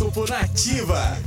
Horóscopo 0.00 0.26
Nativa. 0.26 1.18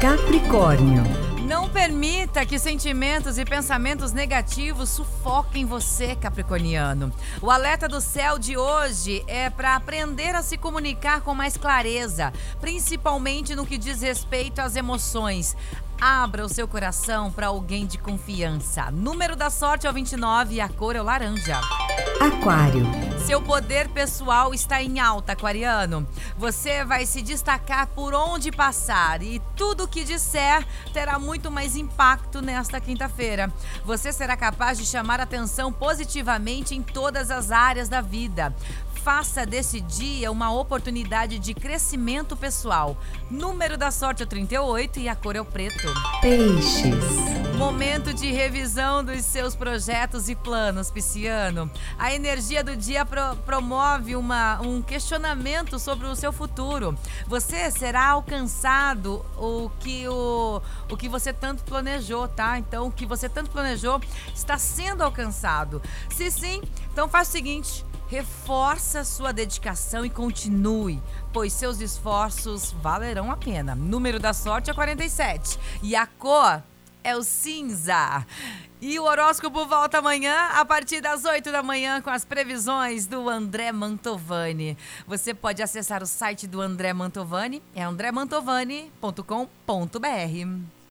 Capricórnio. 0.00 1.02
Não 1.44 1.68
permita 1.68 2.46
que 2.46 2.60
sentimentos 2.60 3.38
e 3.38 3.44
pensamentos 3.44 4.12
negativos 4.12 4.88
sufoquem 4.88 5.66
você, 5.66 6.14
Capricorniano. 6.14 7.12
O 7.42 7.50
alerta 7.50 7.88
do 7.88 8.00
céu 8.00 8.38
de 8.38 8.56
hoje 8.56 9.24
é 9.26 9.50
para 9.50 9.74
aprender 9.74 10.32
a 10.36 10.42
se 10.42 10.56
comunicar 10.56 11.22
com 11.22 11.34
mais 11.34 11.56
clareza, 11.56 12.32
principalmente 12.60 13.56
no 13.56 13.66
que 13.66 13.76
diz 13.76 14.00
respeito 14.00 14.60
às 14.60 14.76
emoções. 14.76 15.56
Abra 16.00 16.44
o 16.44 16.48
seu 16.48 16.68
coração 16.68 17.32
para 17.32 17.48
alguém 17.48 17.84
de 17.84 17.98
confiança. 17.98 18.92
Número 18.92 19.34
da 19.34 19.50
sorte 19.50 19.88
é 19.88 19.90
o 19.90 19.92
29 19.92 20.54
e 20.54 20.60
a 20.60 20.68
cor 20.68 20.94
é 20.94 21.00
o 21.00 21.04
laranja. 21.04 21.60
Aquário. 22.20 22.86
Seu 23.26 23.40
poder 23.40 23.88
pessoal 23.88 24.52
está 24.52 24.82
em 24.82 24.98
alta, 24.98 25.32
aquariano. 25.32 26.06
Você 26.36 26.84
vai 26.84 27.06
se 27.06 27.22
destacar 27.22 27.86
por 27.88 28.14
onde 28.14 28.50
passar 28.50 29.22
e 29.22 29.40
tudo 29.56 29.84
o 29.84 29.88
que 29.88 30.04
disser 30.04 30.66
terá 30.92 31.18
muito 31.18 31.50
mais 31.50 31.76
impacto 31.76 32.40
nesta 32.42 32.80
quinta-feira. 32.80 33.52
Você 33.84 34.12
será 34.12 34.36
capaz 34.36 34.78
de 34.78 34.86
chamar 34.86 35.20
atenção 35.20 35.72
positivamente 35.72 36.74
em 36.74 36.82
todas 36.82 37.30
as 37.30 37.50
áreas 37.50 37.88
da 37.88 38.00
vida. 38.00 38.54
Faça 39.04 39.46
desse 39.46 39.80
dia 39.80 40.30
uma 40.30 40.52
oportunidade 40.52 41.38
de 41.38 41.54
crescimento 41.54 42.36
pessoal. 42.36 42.98
Número 43.30 43.78
da 43.78 43.90
sorte 43.90 44.22
é 44.22 44.26
o 44.26 44.28
38 44.28 44.98
e 44.98 45.08
a 45.08 45.14
cor 45.14 45.36
é 45.36 45.40
o 45.40 45.44
preto. 45.44 45.88
Peixes. 46.20 47.29
Momento 47.60 48.14
de 48.14 48.32
revisão 48.32 49.04
dos 49.04 49.22
seus 49.22 49.54
projetos 49.54 50.30
e 50.30 50.34
planos, 50.34 50.90
Pisciano. 50.90 51.70
A 51.98 52.10
energia 52.10 52.64
do 52.64 52.74
dia 52.74 53.04
pro 53.04 53.36
promove 53.44 54.16
uma, 54.16 54.58
um 54.62 54.80
questionamento 54.80 55.78
sobre 55.78 56.06
o 56.06 56.16
seu 56.16 56.32
futuro. 56.32 56.98
Você 57.26 57.70
será 57.70 58.08
alcançado 58.08 59.22
o 59.36 59.70
que, 59.78 60.08
o, 60.08 60.62
o 60.90 60.96
que 60.96 61.06
você 61.06 61.34
tanto 61.34 61.62
planejou, 61.62 62.26
tá? 62.28 62.58
Então, 62.58 62.86
o 62.86 62.90
que 62.90 63.04
você 63.04 63.28
tanto 63.28 63.50
planejou 63.50 64.00
está 64.34 64.56
sendo 64.56 65.02
alcançado. 65.02 65.82
Se 66.08 66.30
sim, 66.30 66.62
então 66.90 67.10
faz 67.10 67.28
o 67.28 67.32
seguinte 67.32 67.84
Reforça 68.10 69.04
sua 69.04 69.32
dedicação 69.32 70.04
e 70.04 70.10
continue, 70.10 71.00
pois 71.32 71.52
seus 71.52 71.80
esforços 71.80 72.72
valerão 72.82 73.30
a 73.30 73.36
pena. 73.36 73.72
Número 73.76 74.18
da 74.18 74.32
sorte 74.32 74.68
é 74.68 74.74
47 74.74 75.56
e 75.80 75.94
a 75.94 76.08
cor 76.08 76.60
é 77.02 77.16
o 77.16 77.22
cinza. 77.22 78.26
E 78.80 78.98
o 78.98 79.04
horóscopo 79.04 79.66
volta 79.66 79.98
amanhã 79.98 80.34
a 80.54 80.64
partir 80.64 81.00
das 81.00 81.24
8 81.24 81.52
da 81.52 81.62
manhã 81.62 82.00
com 82.00 82.08
as 82.08 82.24
previsões 82.24 83.06
do 83.06 83.28
André 83.28 83.72
Mantovani. 83.72 84.78
Você 85.06 85.34
pode 85.34 85.62
acessar 85.62 86.02
o 86.02 86.06
site 86.06 86.46
do 86.46 86.60
André 86.60 86.94
Mantovani, 86.94 87.62
é 87.74 87.82
andremantovani.com.br. 87.82 90.70